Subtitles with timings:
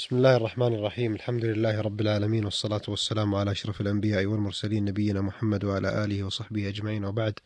[0.00, 1.14] بسم الله الرحمن الرحيم.
[1.14, 6.68] الحمد لله رب العالمين والصلاة والسلام على أشرف الأنبياء والمرسلين نبينا محمد وعلى آله وصحبه
[6.68, 7.04] أجمعين.
[7.04, 7.38] وبعد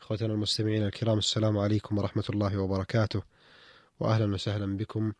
[0.00, 3.22] أخوتنا المستمعين الكرام السلام عليكم ورحمة الله وبركاته
[4.00, 5.12] وأهلا وسهلا بكم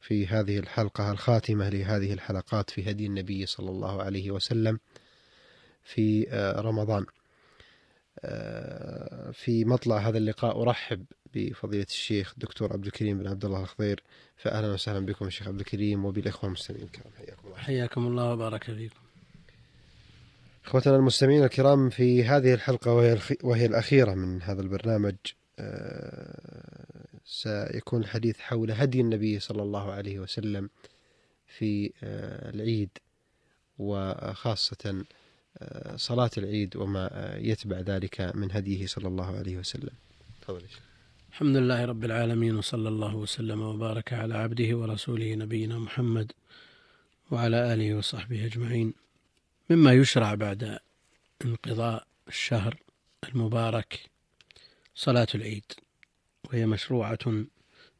[0.00, 4.78] في هذه الحلقة الخاتمة لهذه الحلقات في هدي النبي صلى الله عليه وسلم
[5.82, 6.26] في
[6.58, 7.06] رمضان.
[9.32, 11.04] في مطلع هذا اللقاء أرحب
[11.34, 14.02] بفضيلة الشيخ الدكتور عبد الكريم بن عبد الله الخضير.
[14.36, 17.12] فأهلا وسهلا بكم الشيخ عبد الكريم وبالإخوة المستمعين الكرام.
[17.18, 17.56] حياكم الله.
[17.56, 19.00] حياكم الله وبارك فيكم.
[20.64, 25.14] إخوتنا المستمعين الكرام في هذه الحلقة وهي, وهي الأخيرة من هذا البرنامج
[27.24, 30.70] سيكون الحديث حول هدي النبي صلى الله عليه وسلم
[31.46, 31.92] في
[32.54, 32.90] العيد
[33.78, 35.04] وخاصة
[35.96, 39.94] صلاة العيد وما يتبع ذلك من هديه صلى الله عليه وسلم.
[40.42, 40.62] تفضل
[41.32, 46.32] الحمد لله رب العالمين وصلى الله وسلم وبارك على عبده ورسوله نبينا محمد
[47.30, 48.94] وعلى آله وصحبه أجمعين.
[49.70, 50.78] مما يشرع بعد
[51.44, 52.76] انقضاء الشهر
[53.28, 54.10] المبارك
[54.94, 55.64] صلاة العيد
[56.44, 57.44] وهي مشروعة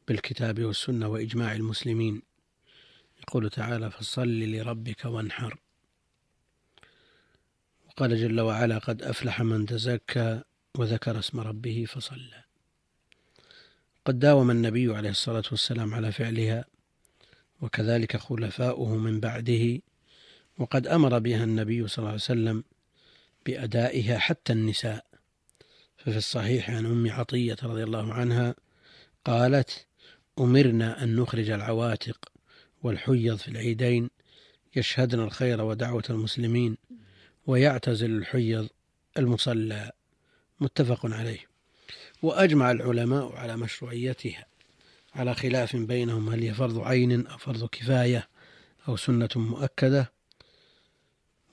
[0.07, 2.21] بالكتاب والسنة وإجماع المسلمين.
[3.21, 5.57] يقول تعالى فصل لربك وانحر.
[7.87, 10.41] وقال جل وعلا قد أفلح من تزكى
[10.77, 12.50] وذكر اسم ربه فصلى.
[14.05, 16.65] قد داوم النبي عليه الصلاة والسلام على فعلها
[17.61, 19.81] وكذلك خلفاؤه من بعده
[20.57, 22.63] وقد أمر بها النبي صلى الله عليه وسلم
[23.45, 25.05] بأدائها حتى النساء.
[25.97, 28.55] ففي الصحيح عن أم عطية رضي الله عنها
[29.25, 29.85] قالت
[30.39, 32.31] أمرنا أن نخرج العواتق
[32.83, 34.09] والحيض في العيدين
[34.75, 36.77] يشهدن الخير ودعوة المسلمين
[37.47, 38.69] ويعتزل الحيض
[39.17, 39.91] المصلى.
[40.59, 41.50] متفق عليه.
[42.21, 44.45] وأجمع العلماء على مشروعيتها
[45.15, 48.27] على خلاف بينهم هل هي فرض عين أو فرض كفاية
[48.87, 50.11] أو سنة مؤكدة.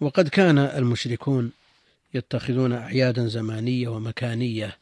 [0.00, 1.52] وقد كان المشركون
[2.14, 4.78] يتخذون أعيادا زمانية ومكانية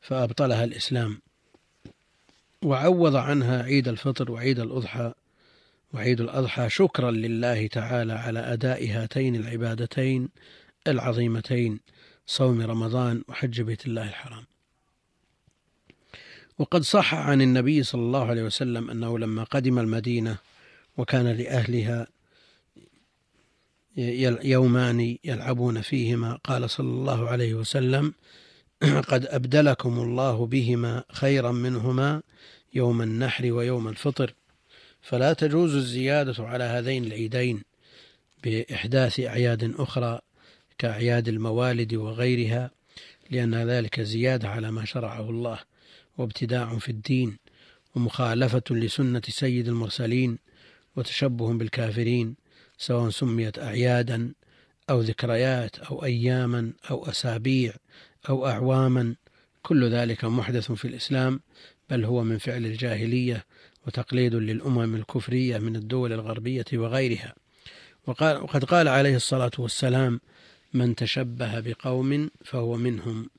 [0.00, 1.20] فأبطلها الإسلام.
[2.62, 5.12] وعوض عنها عيد الفطر وعيد الأضحى
[5.94, 10.28] وعيد الأضحى شكرا لله تعالى على أداء هاتين العبادتين
[10.88, 11.80] العظيمتين
[12.26, 14.44] صوم رمضان وحج بيت الله الحرام.
[16.58, 20.36] وقد صح عن النبي صلى الله عليه وسلم أنه لما قدم المدينة
[20.96, 22.06] وكان لأهلها
[24.44, 28.14] يومان يلعبون فيهما قال صلى الله عليه وسلم
[29.10, 32.22] قد أبدلكم الله بهما خيرا منهما
[32.74, 34.34] يوم النحر ويوم الفطر
[35.02, 37.62] فلا تجوز الزيادة على هذين العيدين
[38.44, 40.20] بإحداث أعياد أخرى
[40.78, 42.70] كأعياد الموالد وغيرها
[43.30, 45.58] لأن ذلك زيادة على ما شرعه الله.
[46.18, 47.38] وابتداع في الدين
[47.94, 50.38] ومخالفة لسنة سيد المرسلين
[50.96, 52.34] وتشبه بالكافرين
[52.78, 54.32] سواء سميت أعيادا
[54.90, 57.72] أو ذكريات أو أياما أو أسابيع
[58.28, 59.14] أو أعواما.
[59.62, 61.40] كل ذلك محدث في الإسلام
[61.90, 63.44] بل هو من فعل الجاهلية
[63.86, 67.34] وتقليد للأمم الكفرية من الدول الغربية وغيرها.
[68.06, 70.20] وقال وقد قال عليه الصلاة والسلام
[70.74, 73.30] من تشبه بقوم فهو منهم.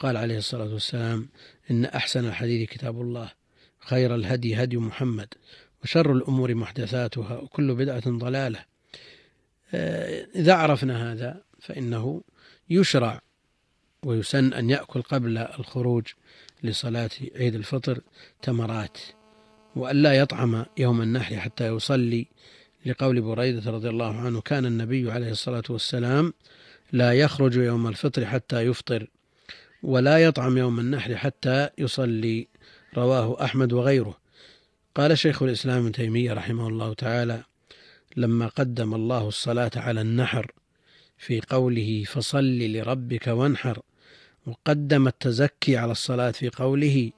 [0.00, 1.28] وقال عليه الصلاة والسلام
[1.70, 3.32] إن أحسن الحديث كتاب الله
[3.78, 5.28] خير الهدي هدي محمد
[5.82, 8.64] وشر الأمور محدثاتها وكل بدعة ضلالة.
[10.34, 12.22] إذا عرفنا هذا فإنه
[12.70, 13.20] يشرع
[14.02, 16.06] ويسن أن يأكل قبل الخروج
[16.62, 18.00] لصلاة عيد الفطر
[18.42, 18.98] تمرات
[19.76, 22.26] وأن لا يطعم يوم النحر حتى يصلي.
[22.86, 26.32] لقول بريدة رضي الله عنه كان النبي عليه الصلاة والسلام
[26.92, 29.10] لا يخرج يوم الفطر حتى يفطر.
[29.82, 32.48] ولا يطعم يوم النحر حتى يصلي
[32.96, 34.16] رواه أحمد وغيره.
[34.94, 37.42] قال شيخ الإسلام ابن تيمية رحمه الله تعالى
[38.16, 40.52] لما قدم الله الصلاة على النحر
[41.18, 43.78] في قوله فصل لربك وانحر
[44.46, 47.10] وقدم التزكي على الصلاة في قوله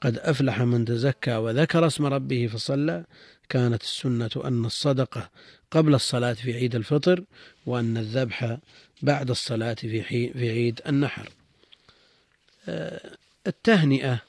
[0.00, 3.04] قد أفلح من تزكى وذكر اسم ربه فصلى
[3.48, 5.30] كانت السنة أن الصدقة
[5.70, 7.24] قبل الصلاة في عيد الفطر
[7.66, 8.58] وأن الذبح
[9.02, 11.28] بعد الصلاة في عيد النحر.
[13.46, 14.22] التهنئة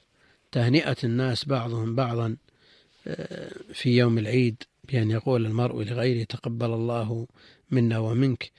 [0.52, 2.38] تهنئة الناس بعضهم بعضا
[3.74, 7.28] في يوم العيد بأن يقول المرء لغيره تقبل الله
[7.72, 8.52] منا ومنك.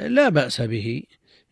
[0.00, 1.02] لا بأس به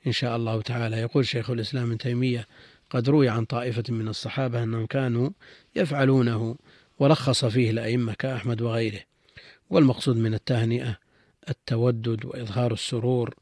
[0.06, 0.96] إن شاء الله تعالى.
[0.96, 2.46] يقول شيخ الإسلام ابن تيمية
[2.90, 5.30] قد روي عن طائفة من الصحابة أنهم كانوا
[5.76, 6.56] يفعلونه
[6.98, 9.00] ورخص فيه الأئمة كأحمد وغيره.
[9.70, 10.98] والمقصود من التهنئة
[11.48, 13.34] التودد وإظهار السرور.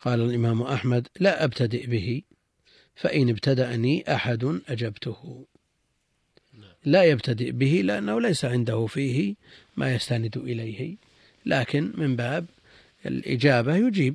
[0.00, 2.22] قال الإمام أحمد لا أبتدئ به
[2.94, 5.46] فإن ابتدأني أحد أجبته.
[6.84, 9.34] لا يبتدئ به لأنه ليس عنده فيه
[9.76, 10.96] ما يستند إليه
[11.46, 12.46] لكن من باب
[13.06, 14.14] الإجابة يجيب.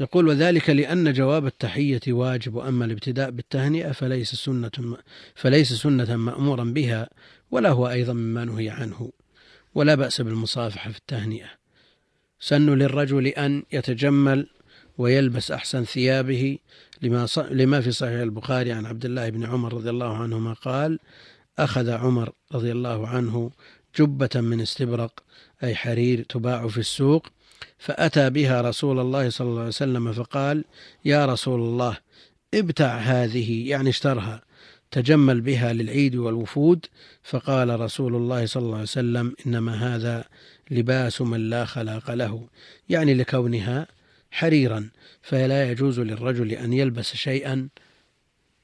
[0.00, 4.96] يقول وذلك لأن جواب التحية واجب وأما الابتداء بالتهنئة فليس سنة
[5.34, 7.08] فليس سنة مأمورا بها
[7.50, 9.12] ولا هو أيضا مما نهي عنه.
[9.74, 11.50] ولا بأس بالمصافحة في التهنئة.
[12.40, 14.48] سن للرجل أن يتجمل
[14.98, 16.58] ويلبس أحسن ثيابه
[17.02, 20.98] لما لما في صحيح البخاري عن عبد الله بن عمر رضي الله عنهما قال
[21.58, 23.50] أخذ عمر رضي الله عنه
[23.98, 25.22] جبة من استبرق
[25.64, 27.26] أي حرير تباع في السوق
[27.78, 30.64] فأتى بها رسول الله صلى الله عليه وسلم فقال
[31.04, 31.96] يا رسول الله
[32.54, 34.42] ابتع هذه يعني اشترها.
[34.90, 36.86] تجمل بها للعيد والوفود.
[37.22, 40.24] فقال رسول الله صلى الله عليه وسلم إنما هذا
[40.70, 42.48] لباس من لا خلاق له
[42.88, 43.86] يعني لكونها
[44.32, 44.90] حريرا
[45.22, 47.68] فلا يجوز للرجل أن يلبس شيئا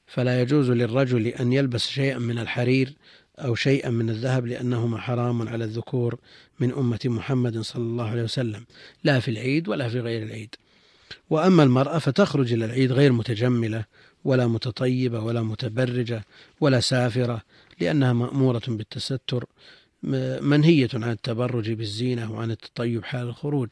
[0.07, 2.93] فلا يجوز للرجل أن يلبس شيئا من الحرير
[3.39, 6.19] أو شيئا من الذهب لأنهما حرام على الذكور
[6.59, 8.65] من أمة محمد صلى الله عليه وسلم
[9.03, 10.55] لا في العيد ولا في غير العيد.
[11.29, 13.85] وأما المرأة فتخرج إلى العيد غير متجملة
[14.23, 16.25] ولا متطيبة ولا متبرجة
[16.61, 17.41] ولا سافرة
[17.79, 19.45] لأنها مأمورة بالتستر
[20.41, 23.69] منهية عن التبرج بالزينة وعن التطيب حال الخروج.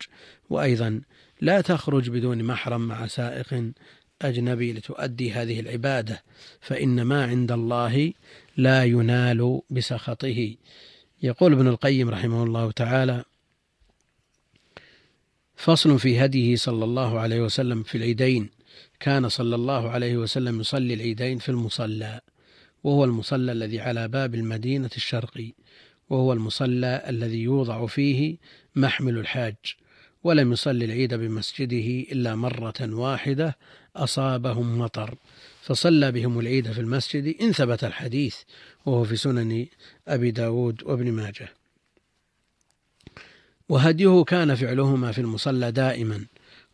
[0.50, 1.02] وأيضا
[1.42, 3.72] لا تخرج بدون محرم مع سائق
[4.22, 6.24] أجنبي لتؤدي هذه العبادة
[6.62, 8.14] فإن ما عند الله
[8.58, 10.56] لا ينال بسخطه.
[11.24, 13.24] يقول ابن القيم رحمه الله تعالى
[15.56, 18.50] فصل في هديه صلى الله عليه وسلم في العيدين.
[19.00, 22.22] كان صلى الله عليه وسلم يصلي العيدين في المصلى
[22.84, 25.54] وهو المصلى الذي على باب المدينة الشرقي
[26.10, 28.38] وهو المصلى الذي يوضع فيه
[28.76, 29.56] محمل الحاج.
[30.24, 33.58] ولم يصلي العيد بمسجده إلا مرة واحدة
[33.96, 35.16] أصابهم مطر.
[35.62, 38.36] فصلى بهم العيد في المسجد إن ثبت الحديث
[38.86, 39.66] وهو في سنن
[40.08, 41.50] أبي داود وابن ماجه.
[43.70, 46.26] وهديه كان فعلهما في المصلى دائما.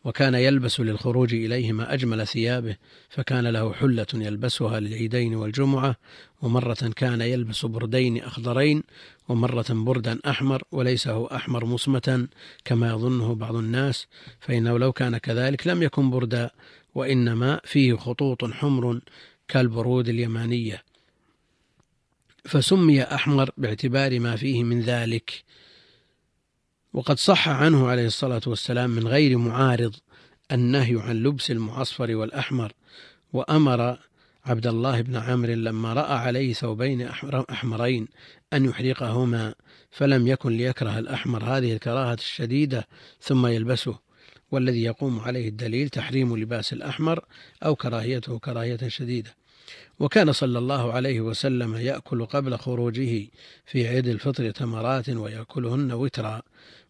[0.03, 2.75] وكان يلبس للخروج إليهما أجمل ثيابه
[3.09, 5.95] فكان له حلة يلبسها للعيدين والجمعة
[6.41, 8.83] ومرة كان يلبس بردين أخضرين
[9.29, 12.27] ومرة بردا أحمر وليس هو أحمر مصمتا
[12.65, 14.07] كما يظنه بعض الناس
[14.39, 16.49] فإنه لو كان كذلك لم يكن بردا
[16.95, 18.99] وإنما فيه خطوط حمر
[19.47, 20.83] كالبرود اليمانية.
[22.45, 25.43] فسمي أحمر باعتبار ما فيه من ذلك.
[26.93, 29.95] وقد صح عنه عليه الصلاة والسلام من غير معارض
[30.51, 32.71] النهي عن لبس المعصفر والأحمر
[33.33, 33.97] وأمر
[34.45, 37.01] عبد الله بن عمرو لما رأى عليه ثوبين
[37.51, 38.07] أحمرين
[38.53, 39.55] أن يحرقهما
[39.91, 42.87] فلم يكن ليكره الأحمر هذه الكراهة الشديدة
[43.21, 43.99] ثم يلبسه
[44.53, 47.25] والذي يقوم عليه الدليل تحريم لباس الأحمر
[47.65, 49.35] أو كراهيته كراهية شديدة.
[49.99, 53.27] وكان صلى الله عليه وسلم يأكل قبل خروجه
[53.65, 56.41] في عيد الفطر تمرات ويأكلهن وترا.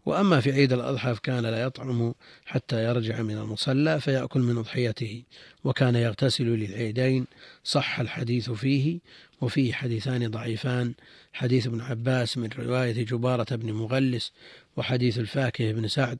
[0.05, 2.13] وأما في عيد الأضحى فكان لا يطعم
[2.45, 5.23] حتى يرجع من المصلى فيأكل من أضحيته
[5.63, 7.25] وكان يغتسل للعيدين
[7.63, 8.99] صح الحديث فيه
[9.41, 10.93] وفيه حديثان ضعيفان
[11.33, 14.31] حديث ابن عباس من رواية جبارة بن مغلس
[14.77, 16.19] وحديث الفاكه بن سعد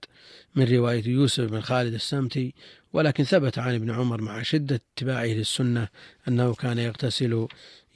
[0.56, 2.54] من رواية يوسف بن خالد السمتي
[2.94, 5.88] ولكن ثبت عن ابن عمر مع شدة اتباعه للسنة
[6.28, 7.48] أنه كان يغتسل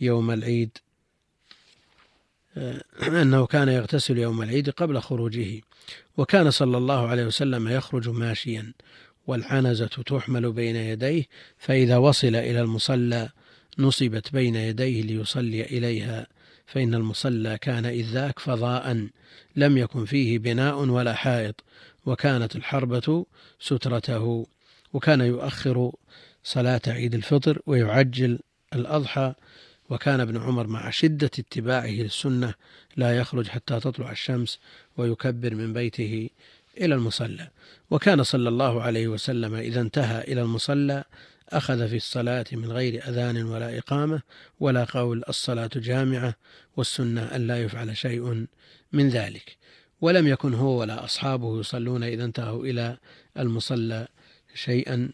[0.01, 0.77] يوم العيد.
[3.15, 5.61] أنه كان يغتسل يوم العيد قبل خروجه
[6.17, 8.73] وكان صلى الله عليه وسلم يخرج ماشيا
[9.27, 11.25] والعنزة تحمل بين يديه
[11.57, 13.29] فإذا وصل إلى المصلى
[13.79, 16.27] نصبت بين يديه ليصلي إليها
[16.65, 19.07] فإن المصلى كان إذ ذاك فضاء
[19.55, 21.63] لم يكن فيه بناء ولا حائط
[22.05, 23.25] وكانت الحربة
[23.59, 24.47] سترته
[24.93, 25.91] وكان يؤخر
[26.43, 28.39] صلاة عيد الفطر ويعجل
[28.75, 29.33] الأضحى
[29.89, 32.53] وكان ابن عمر مع شدة اتباعه للسنة
[32.97, 34.59] لا يخرج حتى تطلع الشمس
[34.97, 36.29] ويكبر من بيته
[36.77, 37.47] إلى المصلى.
[37.91, 41.03] وكان صلى الله عليه وسلم إذا انتهى إلى المصلى
[41.49, 44.21] أخذ في الصلاة من غير أذان ولا إقامة
[44.59, 46.35] ولا قول الصلاة جامعة
[46.77, 48.45] والسنة أن لا يفعل شيء
[48.93, 49.57] من ذلك.
[50.01, 52.97] ولم يكن هو ولا أصحابه يصلون إذا انتهوا إلى
[53.37, 54.07] المصلى
[54.53, 55.09] شيئا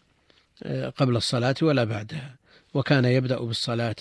[0.62, 2.36] آه، قبل الصلاة ولا بعدها.
[2.74, 3.96] وكان يبدأ بالصلاة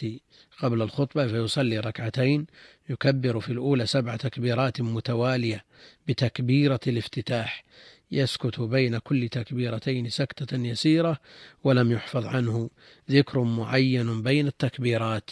[0.59, 2.47] قبل الخطبة فيصلي ركعتين
[2.89, 5.65] يكبر في الأولى سبع تكبيرات متوالية
[6.07, 7.63] بتكبيرة الافتتاح.
[8.11, 11.19] يسكت بين كل تكبيرتين سكتة يسيرة
[11.63, 12.69] ولم يحفظ عنه
[13.11, 15.29] ذكر معين بين التكبيرات.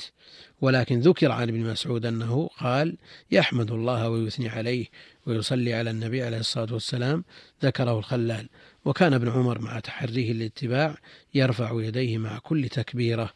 [0.62, 2.98] ولكن ذكر عن ابن مسعود أنه قال
[3.32, 4.86] يحمد الله ويثني عليه
[5.26, 7.24] ويصلي على النبي عليه الصلاة والسلام
[7.64, 8.50] ذكره الخلال.
[8.86, 10.98] وكان ابن عمر مع تحريه الاتباع
[11.34, 13.30] يرفع يديه مع كل تكبيرة.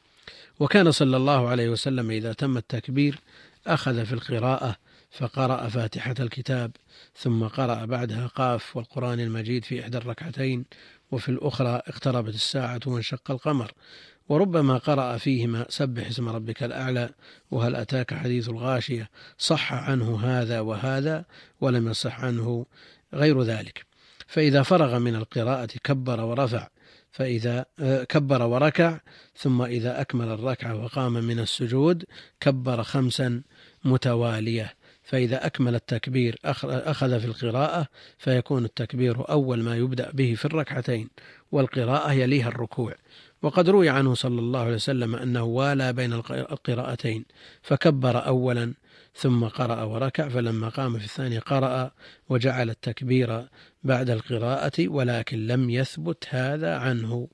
[0.60, 3.20] وكان صلى الله عليه وسلم إذا تم التكبير
[3.68, 4.76] أخذ في القراءة
[5.12, 6.72] فقرأ فاتحة الكتاب
[7.16, 10.66] ثم قرأ بعدها قاف والقرآن المجيد في إحدى الركعتين
[11.12, 13.72] وفي الأخرى اقتربت الساعة وانشق القمر.
[14.30, 17.10] وربما قرأ فيهما سبح اسم ربك الأعلى
[17.52, 21.26] وهل أتاك حديث الغاشية؟ صح عنه هذا وهذا
[21.62, 22.66] ولم يصح عنه
[23.14, 23.86] غير ذلك.
[24.28, 26.68] فإذا فرغ من القراءة كبر ورفع
[27.12, 29.00] فإذا آه، كبر وركع
[29.38, 32.04] ثم إذا أكمل الركعة وقام من السجود
[32.40, 33.42] كبر خمسا
[33.86, 34.74] متوالية.
[35.06, 41.10] فإذا أكمل التكبير أخذ في القراءة فيكون التكبير أول ما يبدأ به في الركعتين
[41.52, 42.96] والقراءة يليها الركوع.
[43.42, 47.26] وقد روي عنه صلى الله عليه وسلم أنه والى بين القراءتين
[47.62, 48.74] فكبر أولا
[49.16, 51.92] ثم قرأ وركع فلما قام في الثانية قرأ
[52.30, 53.48] وجعل التكبير
[53.84, 57.28] بعد القراءة ولكن لم يثبت هذا عنه.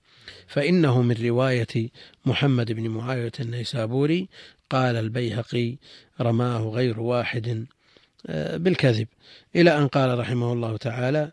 [0.47, 1.89] فإنه من رواية
[2.25, 4.29] محمد بن معاوية النيسابوري
[4.71, 5.77] قال البيهقي
[6.21, 7.65] رماه غير واحد
[8.27, 9.07] آه، بالكذب.
[9.55, 11.31] إلى أن قال رحمه الله تعالى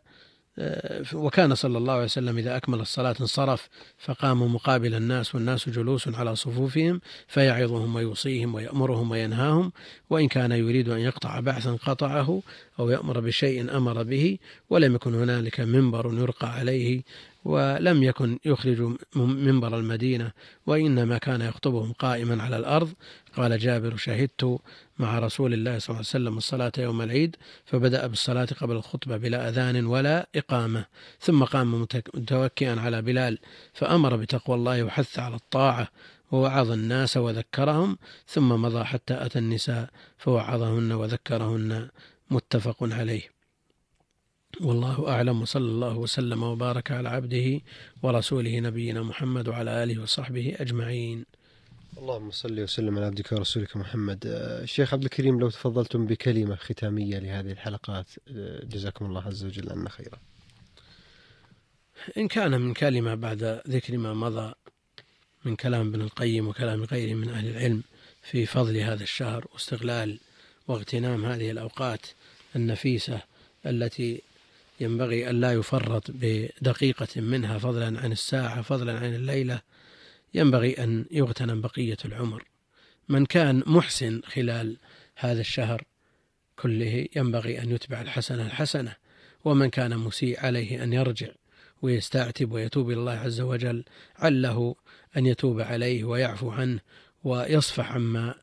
[0.58, 3.68] آه، وكان صلى الله عليه وسلم إذا أكمل الصلاة انصرف
[3.98, 9.72] فقام مقابل الناس والناس جلوس على صفوفهم فيعظهم ويوصيهم ويأمرهم وينهاهم
[10.10, 12.42] وإن كان يريد أن يقطع بعثا قطعه
[12.78, 14.38] أو يأمر بشيء أمر به
[14.70, 17.02] ولم يكن هنالك منبر يرقى عليه
[17.44, 20.32] ولم يكن يخرج منبر المدينة
[20.66, 22.92] وإنما كان يخطبهم قائما على الأرض.
[23.36, 24.58] قال جابر شهدت
[24.98, 29.48] مع رسول الله صلى الله عليه وسلم الصلاة يوم العيد فبدأ بالصلاة قبل الخطبة بلا
[29.48, 30.84] أذان ولا إقامة
[31.20, 33.38] ثم قام متوكئا على بلال
[33.74, 35.88] فأمر بتقوى الله وحث على الطاعة
[36.30, 41.88] ووعظ الناس وذكرهم ثم مضى حتى أتى النساء فوعظهن وذكرهن
[42.30, 43.22] متفق عليه.
[44.60, 47.60] والله أعلم وصلى الله وسلم وبارك على عبده
[48.02, 51.24] ورسوله نبينا محمد وعلى آله وصحبه أجمعين.
[51.98, 54.18] اللهم صل وسلم على عبدك ورسولك محمد.
[54.26, 58.06] الشيخ عبد الكريم لو تفضلتم بكلمة ختامية لهذه الحلقات
[58.62, 60.18] جزاكم الله عز وجل عنا خيرا.
[62.16, 64.54] إن كان من كلمة بعد ذكر ما مضى
[65.44, 67.82] من كلام ابن القيم وكلام غيره من أهل العلم
[68.22, 70.18] في فضل هذا الشهر واستغلال
[70.68, 72.06] واغتنام هذه الأوقات
[72.56, 73.20] النفيسة
[73.66, 74.22] التي
[74.80, 79.60] ينبغي أن لا يفرط بدقيقة منها فضلا عن الساعة فضلا عن الليلة
[80.34, 82.44] ينبغي أن يغتنم بقية العمر.
[83.08, 84.76] من كان محسن خلال
[85.16, 85.84] هذا الشهر
[86.56, 88.94] كله ينبغي أن يتبع الحسنة الحسنة
[89.44, 91.28] ومن كان مسيء عليه أن يرجع
[91.82, 93.84] ويستعتب ويتوب إلى الله عز وجل
[94.16, 94.74] عله
[95.16, 96.80] أن يتوب عليه ويعفو عنه
[97.24, 98.34] ويصفح عما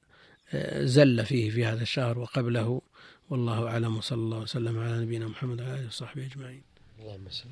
[0.84, 2.82] زل فيه في هذا الشهر وقبله.
[3.30, 6.62] والله أعلم وصلى الله وسلم على نبينا محمد وعلى آله وصحبه أجمعين.
[7.00, 7.50] اللهم صل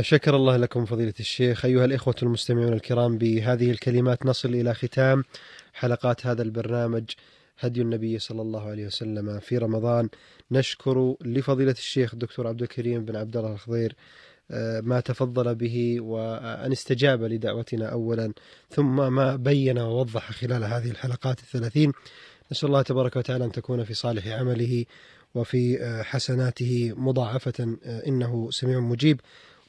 [0.00, 1.64] شكر الله لكم فضيلة الشيخ.
[1.64, 5.24] أيها الإخوة المستمعون الكرام بهذه الكلمات نصل إلى ختام
[5.74, 7.04] حلقات هذا البرنامج
[7.58, 10.08] هدي النبي صلى الله عليه وسلم في رمضان.
[10.50, 13.94] نشكر لفضيلة الشيخ الدكتور عبد الكريم بن عبد الله الخضير
[14.82, 18.32] ما تفضل به وأن استجاب لدعوتنا أولا
[18.70, 21.92] ثم ما بين ووضح خلال هذه الحلقات الثلاثين.
[22.52, 24.84] نسأل الله تبارك وتعالى أن تكون في صالح عمله
[25.34, 29.20] وفي آه، حسناته مضاعفة آه، إنه سميع مجيب.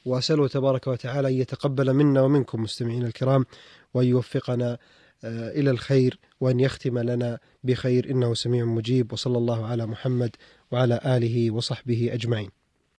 [0.04, 3.46] وأسأله تبارك وتعالى أن يتقبل منا ومنكم مستمعين الكرام
[3.94, 4.78] وأن يوفقنا
[5.24, 9.12] آه، إلى الخير وأن يختم لنا بخير إنه سميع مجيب.
[9.12, 10.36] وصلى الله على محمد
[10.70, 12.61] وعلى آله وصحبه أجمعين.